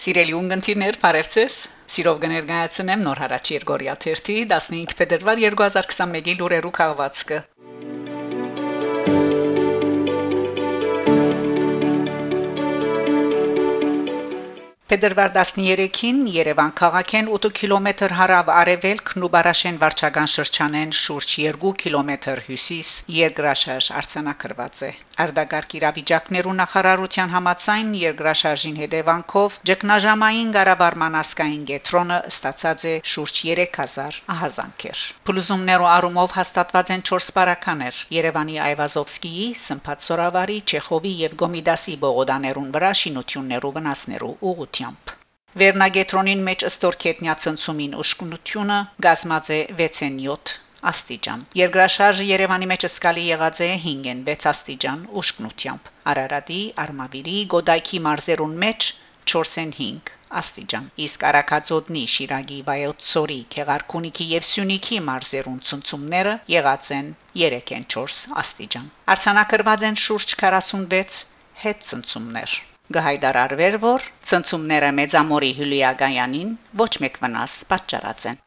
Սիրելի 0.00 0.32
ունգընտիրներ, 0.36 0.96
բարևձեզ։ 1.00 1.56
Սիրով 1.94 2.20
կներկայացնեմ 2.22 3.02
նոր 3.04 3.18
հարաճ 3.20 3.50
Երգորիա 3.52 3.96
15 4.04 4.94
փետրվար 5.00 5.42
2021-ի 5.44 6.36
լուրերու 6.40 6.72
քաղվածքը։ 6.78 7.40
Փետրվար 14.90 15.28
13-ին 15.34 16.16
Երևան 16.34 16.72
քաղաքեն 16.78 17.28
8 17.34 17.50
կիլոմետր 17.58 18.12
հարավ 18.20 18.48
արևելք 18.50 19.10
Նուբարաշեն 19.22 19.76
վարչական 19.82 20.30
շրջանեն 20.32 20.94
շուրջ 21.00 21.34
2 21.42 21.70
կիլոմետր 21.82 22.42
հյուսիս 22.46 22.90
երկրաշարժ 23.16 23.90
արձանագրված 24.00 24.80
է։ 24.86 24.90
Արդագարգ 25.24 25.76
իրավիճակներու 25.80 26.54
նախարարության 26.62 27.30
համաձայն 27.34 27.92
երկրաշարժին 28.00 28.80
հետևանքով 28.82 29.60
ճգնաժամային 29.70 30.50
Ղարաբաղման 30.58 31.20
ասկային 31.20 31.62
գետրոնը 31.70 32.18
ստացած 32.32 32.88
է 32.90 32.96
շուրջ 33.14 33.40
3000 33.52 34.20
ահազանգեր։ 34.34 35.04
Փլուզումներու 35.30 35.90
առումով 35.92 36.36
հաստատված 36.40 36.92
են 36.96 37.06
4 37.12 37.26
սպարականներ՝ 37.28 38.02
Երևանի 38.18 38.60
Այվազովսկիի, 38.66 39.46
Սմփատ 39.68 40.06
Սորավարի, 40.10 40.60
Չեխովի 40.66 41.16
եւ 41.22 41.40
Գոմիդասի 41.44 41.98
բողոդաներուն 42.08 42.70
վրա 42.80 42.92
շինություններու 43.04 43.74
վնասներու 43.78 44.34
ուղղությամբ 44.50 44.79
ուղությամբ։ 44.80 45.10
Վերնագետրոնին 45.60 46.42
մեջ 46.44 46.62
ըստորքետնյա 46.66 47.32
ցնցումին 47.44 47.96
ուշքնությունը 48.02 48.76
գազմած 49.06 49.48
է 49.56 49.58
6.7 49.80 50.52
աստիճան։ 50.90 51.42
Երկրաշարժը 51.60 52.26
Երևանի 52.28 52.68
մեջ 52.70 52.86
սկալի 52.88 53.24
եղած 53.26 53.60
է 53.66 53.68
5-ն 53.82 54.22
6 54.30 54.48
աստիճան 54.52 55.02
ուշքնությամբ։ 55.22 55.90
Արարատի, 56.12 56.60
Արմավիրի, 56.84 57.36
Գոդայքի 57.56 58.00
մարզերուն 58.06 58.56
մեջ 58.64 58.88
4.5 59.34 60.14
աստիճան։ 60.42 60.88
Իսկ 61.08 61.28
Արաքածոտնի, 61.32 62.06
Շիրագի, 62.14 62.60
Վայոց-Սորի, 62.70 63.38
Քեղարքունիքի 63.56 64.30
եւ 64.32 64.48
Սյունիքի 64.52 65.02
մարզերուն 65.10 65.60
ցնցումները 65.72 66.34
եղած 66.56 66.92
են 67.00 67.12
3.4 67.44 68.24
աստիճան։ 68.46 68.90
Արցանակրված 69.16 69.86
են 69.92 70.02
շուրջ 70.06 70.36
46 70.46 71.22
հետ 71.66 71.88
ցնցումներ 71.92 72.60
գահայդարարվեր, 72.98 73.80
որ 73.86 74.06
ցնցումները 74.30 74.92
մեծամորի 75.00 75.50
Հյուլիագայանին 75.58 76.54
ոչ 76.84 76.92
մեկ 77.06 77.18
վնաս 77.24 77.58
պատճառած 77.72 78.30
են։ 78.32 78.40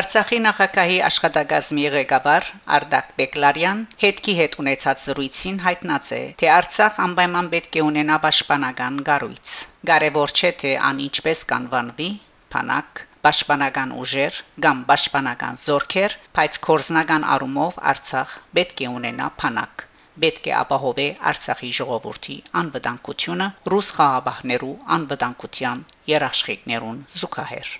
Արցախի 0.00 0.36
նախագահի 0.42 0.94
աշխատագազմի 1.06 1.82
ղեկավար 1.94 2.46
Արդակ 2.76 3.08
Բեկլարյան 3.18 3.82
հետքի 4.04 4.34
հետ 4.38 4.54
ունեցած 4.62 5.02
զրույցին 5.08 5.58
հայտնած 5.66 6.08
է, 6.18 6.20
թե 6.42 6.50
Արցախ 6.54 7.00
անպայման 7.06 7.50
պետք 7.54 7.78
է 7.80 7.84
ունենա 7.90 8.16
պաշտպանական 8.24 9.00
գառույց։ 9.10 9.56
Կարևոր 9.92 10.34
չէ 10.40 10.52
թե 10.64 10.72
ան 10.90 11.02
ինչպես 11.08 11.44
կանվանվի, 11.52 12.10
փանակ, 12.56 13.04
պաշտպանական 13.26 13.94
ուժեր 14.02 14.36
կամ 14.64 14.78
պաշտպանական 14.90 15.58
զորքեր, 15.64 16.18
բայց 16.38 16.60
կորզնական 16.66 17.26
առումով 17.36 17.80
Արցախ 17.92 18.36
պետք 18.58 18.84
է 18.86 18.88
ունենա 18.98 19.28
փանակ 19.42 19.84
պետք 20.22 20.48
է 20.50 20.52
ապահովե 20.60 21.04
Արցախի 21.30 21.70
ժողովրդի 21.76 22.34
անվտանգությունը 22.62 23.46
ռուս 23.74 23.88
խաղաբահներու 23.98 24.74
անվտանգության 24.96 25.84
երաշխիքներուն 26.12 26.98
զուգահեռ 27.20 27.70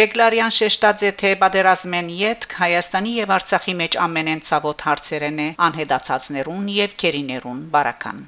Բեկլարյան 0.00 0.54
շեշտած 0.58 1.02
է 1.08 1.10
թե 1.22 1.32
պատերազմեն 1.42 2.12
յետք 2.20 2.56
Հայաստանի 2.60 3.16
եւ 3.18 3.34
Արցախի 3.36 3.74
մեջ 3.82 3.98
ամենեն 4.06 4.44
ցավոտ 4.50 4.86
հարցերեն 4.88 5.42
է 5.46 5.48
անհետացածներուն 5.68 6.70
եւ 6.76 6.96
քերիներուն 7.04 7.66
բարական 7.76 8.22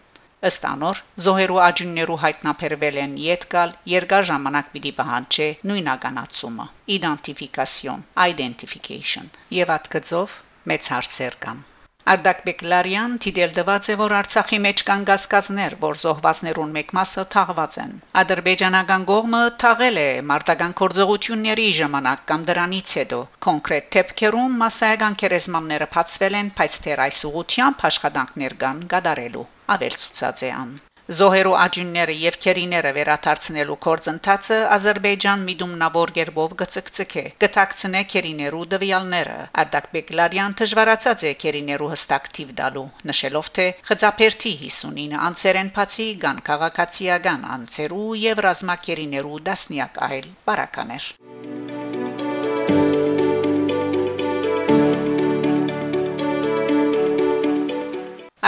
Ըստ 0.49 0.65
անոր 0.71 1.03
զոհերու 1.27 1.60
աջուններու 1.66 2.16
հայտնաբերվել 2.25 2.99
են 3.05 3.15
յետկալ 3.25 3.75
երկար 3.93 4.27
ժամանակ 4.31 4.72
պիտի 4.75 4.93
պահանջե 4.99 5.47
նույնականացումը 5.71 6.66
identification 6.99 8.03
identification 8.31 9.31
եւ 9.60 9.72
ատկծով 9.78 10.41
մեծ 10.72 10.91
հարցեր 10.94 11.38
կան 11.47 11.65
Արդակ 12.13 12.41
Բեկլարյան 12.47 13.13
դիտել 13.25 13.53
դված 13.59 13.87
է, 13.93 13.95
որ 14.01 14.15
Արցախի 14.17 14.59
մեջ 14.65 14.83
կան 14.89 15.05
գասկածներ, 15.11 15.77
որ 15.85 16.01
զոհվածներուն 16.03 16.75
մեկ 16.75 16.93
մասը 16.99 17.25
թաղված 17.35 17.79
են։ 17.85 17.95
Ադրբեջանական 18.23 19.07
կողմը 19.11 19.41
թաղել 19.65 20.03
է 20.03 20.07
մարտական 20.33 20.77
կորձողությունների 20.83 21.67
ժամանակ 21.81 22.25
կամ 22.33 22.47
դրանից 22.53 22.97
հետո։ 23.01 23.21
Կոնկրետ 23.49 23.91
դեպքերում 23.99 24.63
մասսայական 24.65 25.21
կերեզմանները 25.25 25.93
բացվել 25.99 26.41
են, 26.45 26.57
բայց 26.61 26.81
թեր 26.89 27.07
այս 27.09 27.27
ուղությամբ 27.33 27.87
աշխատանքներ 27.91 28.59
կան 28.65 28.89
գդարելու։ 28.97 29.51
Ավել 29.77 30.03
ցուցած 30.05 30.49
է 30.51 30.59
ան։ 30.65 30.77
Զոհերու 31.13 31.57
աջունները 31.61 32.13
եւ 32.19 32.37
քերիները 32.45 32.91
վերաթարցնելու 32.97 33.75
կորձընթացը 33.87 34.57
Ադրբեջան 34.77 35.43
միտումնավոր 35.49 36.13
գերբով 36.19 36.55
գծկծկե 36.63 37.25
գտակցնե 37.45 38.03
քերիներու 38.13 38.63
դվյալները 38.75 39.37
Արդակ 39.65 39.91
Բեկլարյան 39.97 40.57
դժվարացած 40.63 41.27
է 41.29 41.35
քերիներու 41.45 41.91
հստակ 41.93 42.33
թիվ 42.41 42.57
դալու 42.63 42.89
նշելով 43.13 43.53
թե 43.61 43.69
խծապերթի 43.93 44.57
59 44.65 45.23
անցերեն 45.29 45.73
բացի 45.77 46.11
գան 46.25 46.45
քաղաքացիական 46.51 47.49
անցերու 47.59 48.11
եւ 48.25 48.45
ռազմակերիներու 48.49 49.47
դասնյակ 49.51 50.05
այլ 50.09 50.31
բարականեր 50.49 51.13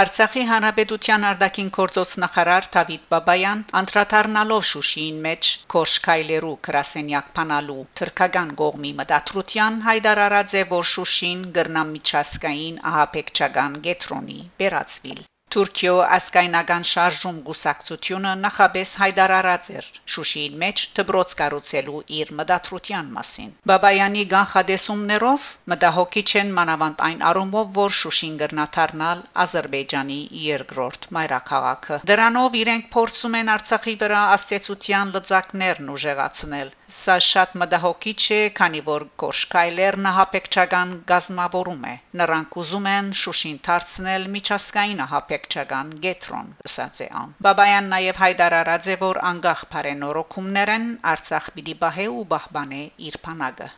Արցախի 0.00 0.42
հանրապետության 0.48 1.22
արտաքին 1.26 1.68
գործոց 1.74 2.10
նախարար 2.22 2.66
Դավիթ 2.76 3.04
Բաբայան 3.12 3.62
անդրադառնալով 3.80 4.66
Շուշիին 4.70 5.22
մեջ 5.26 5.52
Կոշկայլերու 5.74 6.50
գրասենյակ 6.68 7.30
փանալու 7.38 7.78
թրկական 8.00 8.52
գողմի 8.62 8.90
մտադրության 8.98 9.78
հայտարարած 9.86 10.56
է 10.60 10.66
որ 10.74 10.90
Շուշին 10.90 11.46
գրնամիջասկային 11.60 12.82
ահապեկչական 12.92 13.80
գետրոնի 13.88 14.38
բերածվիլ 14.60 15.24
Թուրքիո 15.54 15.92
ասկայնական 16.14 16.84
շարժում 16.86 17.36
գուսակցությունը 17.44 18.30
նախաբես 18.38 18.90
հայտարարած 19.02 19.68
էր 19.80 19.86
Շուշիին 20.14 20.56
մեջ 20.62 20.82
դբրոց 20.98 21.34
կառուցելու 21.38 22.00
իր 22.16 22.32
մտադրության 22.40 23.06
մասին։ 23.18 23.54
Բաբայանի 23.70 24.24
գանխադեսումներով 24.32 25.46
մտահոգի 25.72 26.22
չեն 26.32 26.50
մանավանդ 26.58 27.04
այն 27.06 27.22
առումով, 27.30 27.70
որ 27.78 27.94
Շուշին 28.00 28.36
գրնաթարնալ 28.42 29.22
Ադրբեջանի 29.44 30.18
երկրորդ 30.42 31.08
մայրաքաղաքը։ 31.18 32.00
Դրանով 32.12 32.58
իրենք 32.62 32.90
փորձում 32.98 33.38
են 33.40 33.52
Արցախի 33.56 33.96
վրա 34.04 34.20
աստեցության 34.36 35.14
լծակներն 35.16 35.94
ուժեղացնել։ 35.96 36.74
Սա 36.96 37.16
շատ 37.30 37.56
մտահոգիչ 37.62 38.20
է, 38.34 38.42
քանի 38.60 38.84
որ 38.90 39.08
Կոշկայլերն 39.24 40.12
հապեկչական 40.18 40.92
գազմավորում 41.14 41.88
է։ 41.94 41.96
Նրանք 42.20 42.60
ուզում 42.62 42.86
են 42.92 43.10
Շուշին 43.24 43.58
դարձնել 43.70 44.30
միջազգային 44.36 45.02
հապեկչական 45.36 45.88
գետրոն, 46.04 46.46
ասաց 46.66 47.00
է 47.04 47.06
ան։ 47.20 47.32
Բաբայան 47.46 47.88
նաև 47.92 48.20
հայտարարած 48.22 48.86
է, 48.92 48.94
որ 49.02 49.18
անգախ 49.30 49.64
բարենորոգումներն 49.72 50.86
Արցախ 51.12 51.48
պիտի 51.56 51.74
բահե 51.82 52.06
ու 52.12 52.24
բահբանե 52.30 52.80
իր 53.08 53.18
փանակը։ 53.26 53.68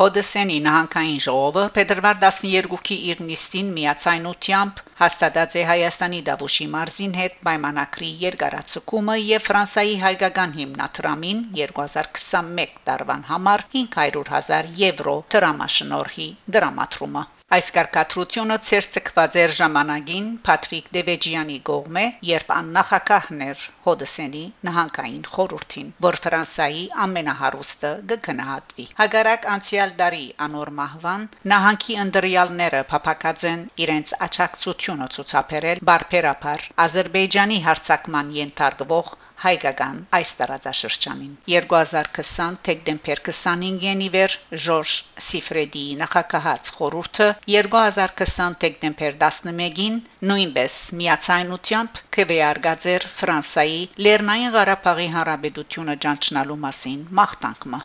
Հոդսենի 0.00 0.58
նահանգային 0.66 1.22
ժողովը 1.28 1.64
փետրվար 1.78 2.20
12-ի 2.26 2.96
իր 3.12 3.24
նիստին 3.30 3.74
միացայնությամբ 3.78 4.84
հաստատած 5.00 5.54
է 5.56 5.64
Հայաստանի 5.70 6.18
Դավուշի 6.28 6.66
մարզին 6.76 7.14
հետ 7.20 7.36
պայմանագրի 7.48 8.10
երկարացումը 8.24 9.16
եւ 9.24 9.46
Ֆրանսայի 9.48 9.98
հայկական 10.04 10.56
հիմնադրամին 10.60 11.42
2021 11.60 12.80
տարվան 12.90 13.26
համար 13.32 13.66
500.000 13.76 14.72
եվրո 14.84 15.18
դրամաշնորհի 15.36 16.30
դրամատրումը 16.58 17.28
Այս 17.56 17.68
կարգադրությունը 17.74 18.56
ցերծկված 18.66 19.36
էր 19.40 19.54
ժամանակին 19.60 20.26
Պատրիկ 20.48 20.90
Դևեջյանի 20.96 21.56
կողմէ, 21.68 22.02
երբ 22.28 22.52
աննախակահն 22.56 23.40
էր 23.46 23.64
Հոդսենի 23.86 24.42
նահանգային 24.68 25.24
խորհրդին, 25.32 25.88
որ 26.06 26.18
Ֆրանսայի 26.26 26.84
ամենահարուստը 27.06 27.90
գկնահատվի։ 28.12 28.86
Հագարակ 29.00 29.48
անցյալ 29.54 29.94
տարի 30.02 30.22
անոր 30.46 30.70
մահվան 30.78 31.26
նահանգի 31.54 31.98
ընդրյալները 32.04 32.84
փապակած 32.94 33.46
են 33.50 33.66
իրենց 33.86 34.14
աճակցությունը 34.28 35.10
ցուցաբերել 35.16 35.82
բարբերաբար 35.90 36.68
Ադրբեջանի 36.86 37.58
հարցակման 37.66 38.32
ենթարկվող 38.38 39.12
հայկական 39.44 40.00
այս 40.18 40.30
տարածաշրջանին 40.40 41.32
2020 41.52 42.58
դեկտեմբեր 42.68 43.22
25-ին 43.28 44.02
իվեր 44.06 44.36
Ժորժ 44.64 44.96
Սիֆրեդի 45.26 45.84
նախակահած 46.02 46.72
խորհուրդը 46.78 47.28
2020 47.54 48.58
դեկտեմբեր 48.66 49.18
11-ին 49.24 49.98
նույնպես 50.32 50.78
միացայնությամբ 51.00 52.02
քվեարկած 52.18 52.88
էր 52.96 53.08
Ֆրանսայի 53.16 53.80
Լեռնային 54.08 54.54
Ղարաբաղի 54.58 55.08
Հանրապետությունը 55.16 55.98
ճանչնալու 56.06 56.60
մասին 56.68 57.06
մաղթանքը 57.20 57.84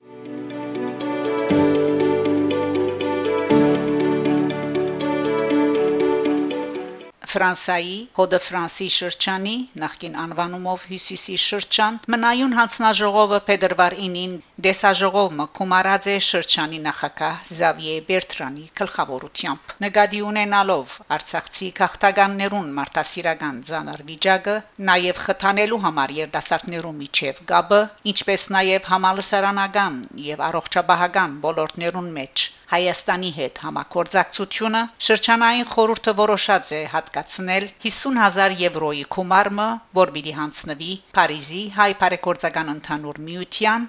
Ֆրանսայի 7.35 7.95
Հոդը 8.17 8.39
Ֆրանսի 8.47 8.85
շրջանի 8.97 9.55
նախկին 9.83 10.13
անվանումով 10.25 10.83
Հյուսիսի 10.91 11.35
շրջան 11.45 11.97
մնայուն 12.15 12.55
հանձնաժողովը 12.59 13.39
փետրվար 13.49 13.95
9-ին 14.03 14.37
դեսաժողովը 14.63 15.45
կոմարած 15.57 16.05
է 16.11 16.13
շրջանի 16.25 16.77
նախակահ 16.83 17.39
Զավիե 17.55 17.95
Բերտրանի 18.09 18.63
գլխավորությամբ 18.79 19.73
նկատի 19.85 20.21
ունենալով 20.29 20.95
Արցախցի 21.17 21.67
քաղաքականներուն 21.79 22.71
մարտահրավերական 22.79 23.59
ցաներ 23.71 24.05
վիճակը 24.11 24.55
նաև 24.91 25.21
խթանելու 25.25 25.81
համար 25.87 26.15
երդասարտներու 26.21 26.95
միջև 27.03 27.45
գաբը 27.51 27.81
ինչպես 28.15 28.49
նաև 28.57 28.91
համալսարանական 28.95 30.03
եւ 30.31 30.45
առողջապահական 30.49 31.39
ոլորտներուն 31.49 32.13
մեջ 32.19 32.51
Հայաստանի 32.69 33.27
հետ 33.33 33.59
համակորձակցությունը 33.63 34.79
շրջանային 35.07 35.67
խորհուրդը 35.71 36.13
որոշած 36.19 36.71
է 36.77 36.79
հատկացնել 36.93 37.67
50000 37.83 38.55
եվրոյի 38.61 39.03
գումարը, 39.15 39.67
որ 39.99 40.13
պիտի 40.15 40.33
հանձնվի 40.39 40.89
Փարիզի 41.17 41.61
հայ 41.77 41.87
բարեգործական 42.01 42.73
ընդհանուր 42.73 43.21
միության 43.27 43.87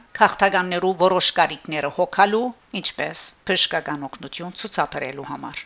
քաղաքականներու 0.57 0.91
որոշ 1.01 1.27
կարիքները 1.39 1.89
հոգալու, 1.97 2.47
ինչպես 2.81 3.25
բժշկական 3.51 4.09
օգնություն 4.09 4.57
ցուցաբերելու 4.63 5.29
համար։ 5.33 5.65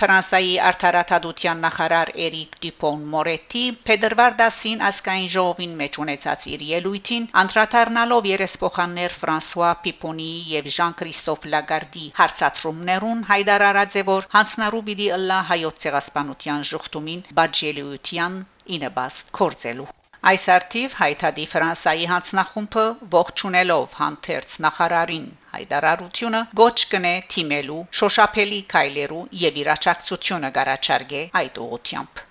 Ֆրանսայի 0.00 0.52
արտարադատության 0.66 1.58
նախարար 1.62 2.10
Էրիկ 2.26 2.54
Դիպոն 2.64 3.02
Մորետի 3.14 3.64
Փետրվար 3.88 4.36
10-ին 4.38 4.84
ասկային 4.88 5.28
ժողովին 5.34 5.74
մեջ 5.80 5.98
ունեցած 6.04 6.46
իր 6.52 6.64
ելույթին 6.68 7.28
անդրադառնալով 7.42 8.30
երեսփոխաններ 8.30 9.18
Ֆրանսուଆ 9.24 9.74
Պիպոնի 9.84 10.30
եւ 10.54 10.72
Ժան-Քրիստոֆ 10.78 11.46
Լագարդի 11.56 12.08
հարցատրումներուն 12.22 13.24
հայտարարած 13.34 14.00
է 14.00 14.08
որ 14.14 14.28
հանցնարու 14.38 14.84
պիտի 14.90 15.12
ըլլա 15.20 15.44
հայոց 15.52 15.86
ցեղասպանության 15.86 16.68
ժողտումին 16.74 17.24
բաժելիության 17.42 18.44
ինը 18.80 18.94
բաս 19.00 19.24
կորցելու 19.40 19.90
Այս 20.28 20.42
արդիվ 20.52 20.94
հայտարարի 21.00 21.44
Ֆրանսայի 21.50 22.02
հանձնախումբը 22.10 22.82
ողջունելով 23.14 23.94
հանդերձ 24.00 24.56
նախարարին 24.64 25.24
հայտարարությունը 25.54 26.42
գոչ 26.60 26.74
կնե 26.94 27.12
թիմելու 27.34 27.80
շոշափելի 28.00 28.60
քայլերու 28.74 29.22
եւ 29.48 29.62
իրաչակցությունը 29.64 30.50
գարաչարգե 30.60 31.22
այդ 31.42 31.62
ուղությամբ 31.68 32.24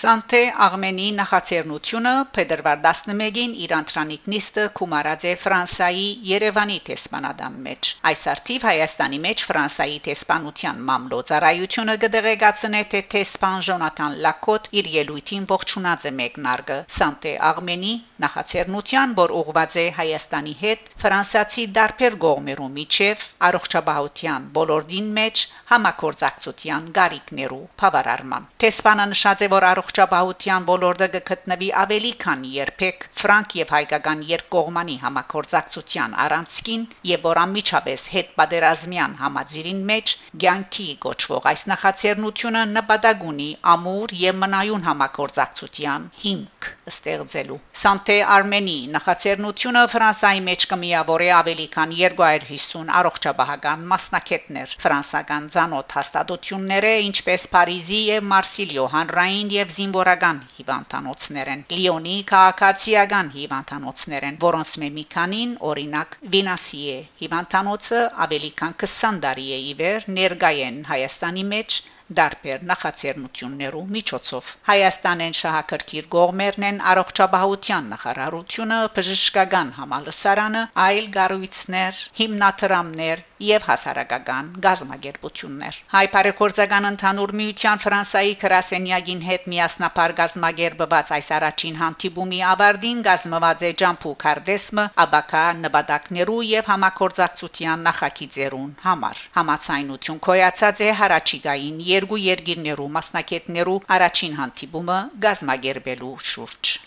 Սանտե 0.00 0.38
Աղմենի 0.64 1.06
նախաձեռնությունը 1.16 2.12
փետրվար 2.36 2.78
11-ին 2.84 3.50
իր 3.64 3.72
ընտրանիկ 3.78 4.28
նիստը 4.32 4.62
կումարած 4.78 5.24
է 5.28 5.32
Ֆրանսայի 5.42 6.06
Երևանի 6.28 6.78
տեսփանադամ 6.86 7.58
մեջ։ 7.66 7.90
Այս 8.10 8.22
արդիվ 8.32 8.64
Հայաստանի 8.68 9.18
մեջ 9.24 9.44
Ֆրանսայի 9.50 9.98
տեսփանության 10.06 10.80
մամլոյցարայությունը 10.90 11.96
կդեղեկացնե 12.04 12.82
թե 12.94 13.02
տեսփան 13.16 13.66
Ժոնատան 13.68 14.16
Լակոտ 14.24 14.70
իր 14.80 14.88
ելույթին 14.94 15.44
ողջունած 15.52 16.08
է 16.08 16.14
մեկնարկը 16.22 16.78
Սանտե 16.96 17.34
Աղմենի 17.50 17.92
նախաձեռնության, 18.24 19.14
որ 19.20 19.36
ուղղված 19.40 19.76
է 19.80 19.86
Հայաստանի 20.00 20.54
հետ 20.62 20.90
ֆրանսիացի 21.04 21.66
դարբեր 21.76 22.16
գողմերու 22.24 22.70
միջև 22.80 23.28
առողջապահության 23.50 24.48
ոլորտին 24.60 25.12
մեջ 25.20 25.44
համակորձակցության 25.70 26.90
գարիկներու 27.00 27.62
բավարարման։ 27.80 28.50
Տեսփանը 28.64 29.06
նշած 29.14 29.44
է, 29.46 29.48
որ 29.54 29.66
առողջ 29.70 29.89
առողջապահության 29.90 30.66
ոլորտը 30.66 31.06
կգտնվի 31.12 31.68
ավելի 31.78 32.10
քան 32.24 32.42
երբեք 32.56 33.06
ֆրանկ 33.20 33.56
եւ 33.60 33.72
հայկական 33.74 34.20
երկկողմանի 34.28 34.94
համակորձակցության 35.04 36.14
առանցքին 36.26 36.84
եւ 37.10 37.26
որ 37.26 37.40
անմիջապես 37.44 38.06
հետ 38.14 38.30
պատերազմյան 38.38 39.18
համաձիրին 39.24 39.82
մեջ 39.90 40.14
ցանկի 40.44 40.88
գոչվող 41.06 41.48
այս 41.54 41.66
նախաձեռնությունը 41.72 42.62
նպատակ 42.78 43.24
ունի 43.32 43.48
ամուր 43.74 44.14
եւ 44.22 44.42
մնայուն 44.44 44.86
համակորձակցության 44.90 46.06
հիմք 46.26 46.59
ստեղծելու 46.90 47.56
Սանտե 47.80 48.16
Արմենի 48.34 48.76
նախաձեռնությունը 48.94 49.82
Ֆրանսայի 49.92 50.40
մեջ 50.48 50.64
կմիավորի 50.70 51.28
ավելի 51.36 51.66
քան 51.74 51.94
250 51.98 52.92
առողջապահական 53.00 53.84
մասնակիցներ 53.92 54.74
ֆրանսական 54.84 55.46
ցանոթ 55.56 55.94
հաստատությունները 55.98 56.92
ինչպես 57.10 57.46
Փարիզի 57.54 58.00
եւ 58.08 58.26
Մարսիլիո 58.32 58.86
հանրային 58.96 59.54
եւ 59.56 59.74
զինվորական 59.76 60.42
հիվանդանոցներ 60.56 61.52
են 61.54 61.64
Լիոնի 61.76 62.16
քաղաքացիական 62.32 63.32
հիվանդանոցներ 63.38 64.28
են 64.30 64.40
որոնց 64.48 64.74
մի 64.98 65.06
քանին 65.16 65.56
օրինակ 65.70 66.18
Վինասիե 66.34 66.98
հիվանդանոցը 67.22 68.02
ավելի 68.26 68.52
քան 68.62 68.76
20 68.84 69.24
տարի 69.26 69.48
է 69.56 69.62
իվեր 69.70 70.10
ներգայեն 70.20 70.84
Հայաստանի 70.90 71.48
մեջ 71.54 71.80
դարբեր 72.18 72.62
նախաձեռնություններու 72.70 73.82
միջոցով 73.96 74.50
Հայաստանեն 74.70 75.36
շահակրկիր 75.40 76.08
գողմերն 76.16 76.68
են 76.70 76.80
առողջապահության 76.92 77.90
նախարարությունը, 77.94 78.78
բժշկական 78.98 79.74
համալսարանը, 79.80 80.64
այլ 80.86 81.10
գառույցներ, 81.18 82.04
հիմնադրամներ 82.20 83.24
եւ 83.48 83.64
հասարակական 83.68 84.48
գազམ་ագերբություններ։ 84.64 85.78
Հայ 85.94 86.02
բարեգործական 86.14 86.88
ընդհանուր 86.90 87.32
միության 87.40 87.82
Ֆրանսայի 87.84 88.34
քրասենյակին 88.42 89.22
հետ 89.28 89.46
միասնապար 89.52 90.14
գազམ་ագերբված 90.20 91.12
այս 91.18 91.30
առաջին 91.38 91.78
հանդիպումի 91.82 92.40
ավարտին 92.50 93.02
գազմված 93.08 93.64
է 93.68 93.72
Ջամփու 93.82 94.14
Կարդեսմը, 94.24 94.84
Աբակա 95.06 95.44
նպատակներու 95.64 96.38
եւ 96.50 96.70
համակորձակցության 96.74 97.84
նախագիծերուն 97.88 98.70
համար։ 98.84 99.24
Համացայնություն 99.40 100.22
կոյացած 100.28 100.84
է 100.86 100.92
հարաճիգային 101.00 101.82
երկու 101.90 102.22
երկիրներու 102.26 102.92
մասնակիցներու 103.00 103.80
առաջին 103.98 104.38
հանդիպումը 104.42 105.02
գազմագերբելու 105.26 106.16
շուրջ։ 106.34 106.78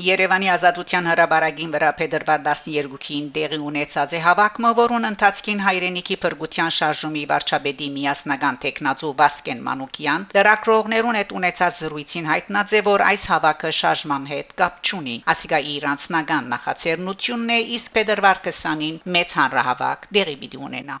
Երևանի 0.00 0.48
ազատության 0.52 1.08
հրաբարագին 1.10 1.72
վրա 1.74 1.88
փետրվար 2.00 2.42
12-ին 2.46 3.26
տեղի 3.36 3.58
ունեցած 3.70 4.14
է 4.18 4.20
հավաքումը, 4.26 4.70
որուն 4.80 5.08
ընթացքին 5.08 5.60
հայրենիքի 5.66 6.16
փրկության 6.24 6.74
շարժումի 6.76 7.24
վարչապետի 7.32 7.88
միասնական 7.96 8.60
տեխնացու 8.64 9.12
Վասկեն 9.20 9.60
Մանուկյան 9.68 10.26
դրակրողներուն 10.36 11.20
հետ 11.20 11.36
ունեցած 11.40 11.82
զրույցին 11.84 12.30
հայտնած 12.32 12.76
է, 12.80 12.82
որ 12.88 13.06
այս 13.10 13.26
հավաքը 13.34 13.74
շարժման 13.80 14.30
հետ 14.32 14.56
կապ 14.62 14.80
չունի։ 14.88 15.18
Ասիկա 15.34 15.62
իր 15.74 15.90
անձնական 15.92 16.50
նախաձեռնությունն 16.54 17.54
է, 17.58 17.60
իսկ 17.80 17.94
փետրվար 17.98 18.42
20-ին 18.48 19.04
մեծ 19.18 19.38
հանրահավաք 19.42 20.10
տեղի 20.16 20.56
ունենա։ 20.70 21.00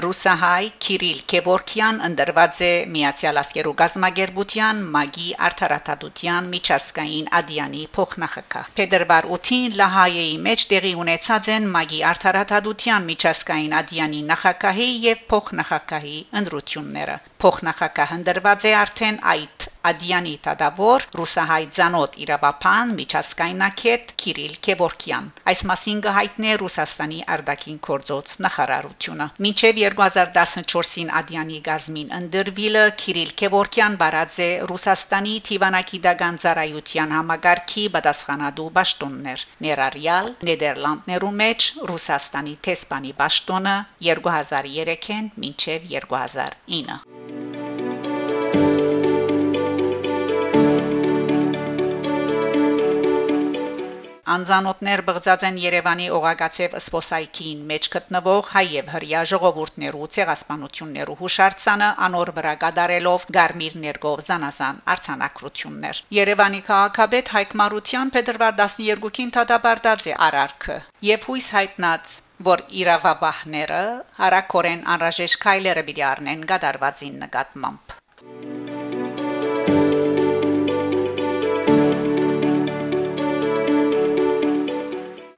Ռուսահայ 0.00 0.68
Կիրիլ 0.82 1.18
Քևորքյան 1.30 1.98
ընդրված 2.06 2.60
է 2.64 2.68
Միացյալ 2.92 3.40
Ասկերու 3.40 3.72
գազམ་ագերբության 3.80 4.78
մագի 4.94 5.26
արդարադատության 5.48 6.48
միջազգային 6.54 7.28
ադյանի 7.40 7.82
փոխնախագահ։ 7.96 8.70
Փետրվար 8.78 9.28
8-ին 9.38 9.76
Լահայեի 9.80 10.38
մեջ 10.46 10.64
տեղի 10.70 10.92
ունեցած 11.02 11.50
են 11.56 11.68
մագի 11.74 12.00
արդարադատության 12.12 13.06
միջազգային 13.10 13.76
ադյանի 13.82 14.22
նախագահի 14.32 14.88
եւ 15.10 15.22
փոխնախագահի 15.34 16.16
ընդրությունները։ 16.42 17.18
Փոխնախագահ 17.42 18.10
է 18.70 18.72
արդեն 18.80 19.16
այդ 19.30 19.64
Ադյանի 19.88 20.32
Տադավոր 20.46 21.04
ռուսահայ 21.18 21.64
ցանոթ 21.76 22.18
իրավապան 22.24 22.90
միջազգայնակետ 22.98 24.12
Կիրիլ 24.22 24.52
Քևորքյան 24.66 25.26
այս 25.52 25.62
մասին 25.70 26.02
գահիտնե 26.04 26.52
Ռուսաստանի 26.60 27.18
արտաքին 27.36 27.80
գործոց 27.86 28.34
նախարարությունը 28.46 29.26
մինչև 29.46 29.80
2014-ին 29.86 31.10
Ադյանի 31.22 31.58
գազմին 31.70 32.14
ընդրվիլը 32.20 32.84
Կիրիլ 33.02 33.34
Քևորքյան 33.42 33.98
բարաձե 34.04 34.48
Ռուսաստանի 34.72 35.34
Թիվանակիդական 35.50 36.40
ծառայության 36.46 37.16
համագարքի 37.18 37.88
պատասխանատու 37.98 38.70
պաշտոններ 38.78 39.46
ներառյալ 39.66 40.32
Նեդերլանդներու 40.50 41.34
մեջ 41.42 41.70
Ռուսաստանի 41.90 42.56
տեսփանի 42.70 43.16
պաշտոնը 43.24 43.76
2003-ին 44.12 45.30
մինչև 45.46 45.92
2009 45.98 47.31
անծանոթներ 54.32 55.02
բղծած 55.08 55.44
են 55.48 55.56
Երևանի 55.62 56.06
օղակացև 56.16 56.76
սփոսայքին 56.84 57.64
մեջ 57.70 57.88
գտնվող 57.94 58.50
հայ 58.52 58.64
եւ 58.74 58.90
հрья 58.94 59.22
ժողովուրդներու 59.32 60.08
ցեղասպանություններու 60.16 61.16
հուշարձանը 61.22 61.88
անոր 62.08 62.32
վրա 62.38 62.54
գդարելով 62.64 63.26
Գարմիր 63.38 63.76
ներկով 63.86 64.22
զանազան 64.28 64.80
արցանակրություններ։ 64.94 66.02
Երևանի 66.18 66.62
քաղաքապետ 66.70 67.32
Հայկ 67.36 67.56
Մարության 67.62 68.14
փետրվար 68.18 68.56
12-ին 68.62 69.34
դատապարտած 69.38 70.08
է 70.12 70.16
արարքը 70.28 70.78
եւ 71.10 71.28
հույս 71.32 71.50
հայտնած 71.58 72.16
որ 72.52 72.64
իրավաբահները 72.84 73.82
հարակորեն 74.22 74.86
անրաժեշտ 74.96 75.42
քայլերը 75.46 75.86
բիդարնեն 75.90 76.48
գդարվածին 76.54 77.20
նկատմամբ։ 77.26 78.00
Thank 78.22 78.44
you 78.46 78.51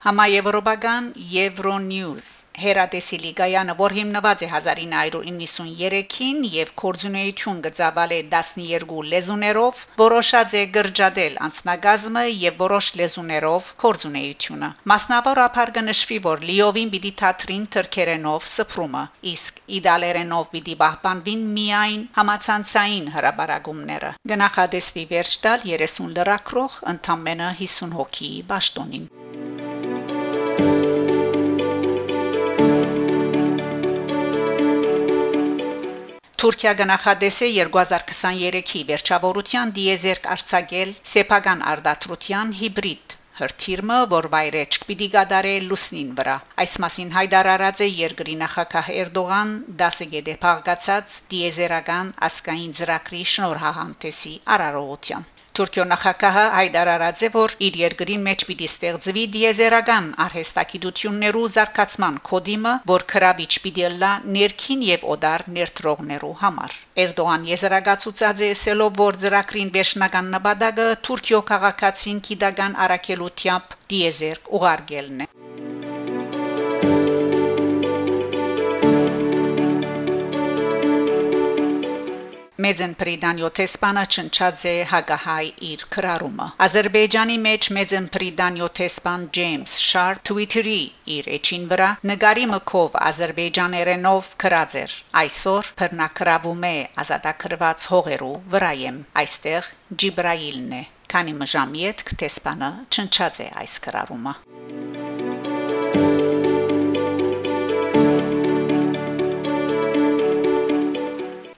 Համաեվրոպական 0.04 1.04
Euronews 1.34 2.24
հերատեսիլի 2.62 3.30
գայանը, 3.38 3.74
որ 3.78 3.94
հիմնված 3.98 4.42
է 4.44 4.48
1993-ին 4.56 6.42
եւ 6.56 6.72
կորձունեություն 6.82 7.62
գծավալ 7.66 8.12
է 8.16 8.18
12 8.34 8.98
լեզուներով, 9.14 9.80
որոշած 10.02 10.56
է 10.60 10.62
գրջադել 10.74 11.40
անցնագազմը 11.48 12.26
եւ 12.28 12.60
որոշ 12.64 12.90
լեզուներով 13.00 13.72
կորձունեությունը։ 13.84 14.70
Մասնավորապես 14.92 15.74
կնշվի, 15.78 16.20
որ 16.28 16.46
լիովին 16.50 16.92
պիտի 16.96 17.14
թատրին 17.24 17.64
թրքերենով 17.78 18.52
սփռումը, 18.58 19.04
իսկ 19.32 19.64
իդալերենով 19.80 20.54
պիտի 20.54 20.78
պահպանվին 20.84 21.48
միայն 21.56 22.06
համացանցային 22.20 23.10
հրաբարագումները։ 23.16 24.14
Գնահատեսվի 24.34 25.08
վերջ 25.16 25.34
տալ 25.48 25.68
30 25.72 26.14
լրակրող 26.20 26.80
ընդամենը 26.94 27.52
50 27.64 28.00
հոգի 28.02 28.32
ճշտոնին։ 28.54 29.12
Թուրքիա 36.44 36.72
գնահատեսե 36.78 37.46
2023-ի 37.58 38.80
վերջավորության 38.88 39.70
դիեզերկ 39.76 40.26
արցակել 40.34 40.90
սեփական 41.12 41.62
արդատրության 41.70 42.50
հիբրիդ 42.58 43.14
հրթիրմը, 43.38 43.96
որ 44.10 44.28
վայրեջք 44.34 44.84
պիտի 44.90 45.08
գադարե 45.14 45.54
լուսնին 45.70 46.10
վրա։ 46.20 46.36
Այս 46.64 46.76
մասին 46.84 47.14
հայտարարած 47.16 47.82
է 47.86 47.88
երկրի 48.02 48.36
նախագահ 48.42 48.92
Էրդողան 48.98 49.56
դասեգեդե 49.84 50.34
փաղկացած 50.44 51.16
դիեզերական 51.32 52.12
ասկային 52.28 52.76
ծրագրի 52.80 53.22
շնորհահանտեսի 53.36 54.34
արարողությամբ։ 54.58 55.33
Թուրքիո 55.58 55.82
նախագահը 55.88 56.44
հայտարարած 56.52 57.20
է, 57.26 57.28
որ 57.34 57.52
իր 57.66 57.76
երկրին 57.80 58.22
մեջ 58.28 58.44
պիտի 58.48 58.66
ստեղծվի 58.70 59.22
դիեզերական 59.36 60.08
արհեստագիտություններու 60.24 61.44
զարգացման 61.54 62.16
կոդիմը, 62.30 62.72
որ 62.90 63.04
քրավիչ 63.12 63.52
պիտի 63.66 63.92
լա 64.00 64.10
ներքին 64.38 64.82
եւ 64.88 65.06
օդար 65.14 65.46
ներդրողներու 65.58 66.32
համար։ 66.42 66.76
Էրդողան 67.04 67.46
եզրակացուցած 67.52 68.44
է 68.48 68.50
ասելով, 68.56 69.00
որ 69.04 69.20
ծրագրին 69.26 69.72
վերջնական 69.78 70.34
նպատակը 70.34 70.88
Թուրքիո 71.06 71.42
քաղաքացին 71.54 72.24
քիդական 72.30 72.76
արակելությամբ 72.88 73.78
դիեզերկ 73.94 74.52
ուղարկելն 74.58 75.26
է։ 75.28 75.32
Չնչած 84.14 84.60
է 84.70 84.72
հագահայ 84.90 85.48
իր 85.70 85.82
քրարումը։ 85.96 86.46
Ադրբեջանի 86.66 87.36
մեջ 87.46 87.68
մեծն 87.78 88.06
Պրիդանյոթեսպան 88.14 89.26
Ջեյմս 89.38 89.74
Շարփ 89.88 90.22
Twitter-ի 90.30 90.78
իր 91.16 91.28
էջին 91.38 91.68
վրա 91.74 91.90
նկարի 92.12 92.46
մկով 92.54 92.96
ադրբեջաներենով 93.10 94.32
քրած 94.46 94.78
էր։ 94.84 94.96
Այսօր 95.24 95.70
բռնակրավում 95.82 96.66
է 96.70 96.74
ազատագրված 97.04 97.88
հողերու 97.92 98.34
վրայեմ։ 98.56 99.04
Այստեղ 99.24 99.70
Ջիբրայիլն 100.04 100.74
է։ 100.80 100.82
Քանի 101.14 101.38
մժամի 101.44 101.86
հետ 101.90 102.08
Թեսպանը 102.24 102.74
չնչած 102.88 103.44
է 103.44 103.52
այս 103.64 103.80
քրարումը։ 103.88 104.38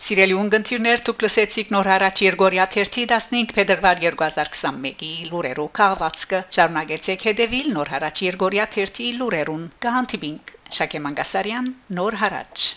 Սիրելի 0.07 0.35
ունգընտիրներ, 0.39 1.01
դուք 1.07 1.23
լսեցիք 1.25 1.71
նոր 1.75 1.89
հարաճ 1.91 2.21
Երգորիա 2.25 2.67
1-ի 2.83 3.07
15 3.13 3.55
փետրվար 3.57 4.03
2021-ի 4.05 5.11
լուրերով 5.33 5.73
քաղվածքը։ 5.81 6.41
Շարունակեցեք 6.59 7.27
հետևել 7.31 7.75
նոր 7.81 7.93
հարաճ 7.97 8.25
Երգորիա 8.29 8.69
1-ի 8.85 9.11
լուրերուն։ 9.19 9.69
Կհանդիպինք 9.89 10.57
Շակե 10.79 11.05
Մանգասարյան, 11.09 11.75
նոր 11.99 12.23
հարաճ 12.23 12.71